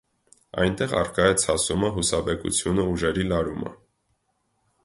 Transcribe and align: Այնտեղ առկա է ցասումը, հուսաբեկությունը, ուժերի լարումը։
Այնտեղ 0.63 0.95
առկա 1.01 1.27
է 1.33 1.35
ցասումը, 1.43 1.91
հուսաբեկությունը, 1.99 2.89
ուժերի 2.95 3.29
լարումը։ 3.35 3.75